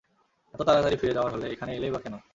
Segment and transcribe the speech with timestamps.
[0.53, 2.15] এত তাড়াতাড়ি ফিরে যাওয়ার হলে, এখানে এলেই বা কেন?